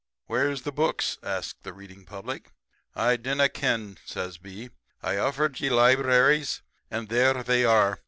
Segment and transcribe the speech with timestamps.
[0.25, 2.53] "'Where's the books?' asks the reading public.
[2.95, 4.71] "'I dinna ken,' says B.
[5.03, 7.99] 'I offered ye libraries; and there they are.